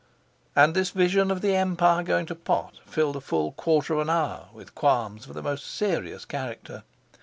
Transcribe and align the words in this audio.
And 0.55 0.73
this 0.73 0.89
vision 0.89 1.29
of 1.29 1.41
the 1.41 1.55
Empire 1.55 2.01
going 2.01 2.25
to 2.25 2.33
pot 2.33 2.79
filled 2.87 3.17
a 3.17 3.21
full 3.21 3.51
quarter 3.51 3.93
of 3.93 3.99
an 3.99 4.09
hour 4.09 4.49
with 4.51 4.73
qualms 4.73 5.27
of 5.27 5.35
the 5.35 5.43
most 5.43 5.63
serious 5.67 6.25
character. 6.25 6.81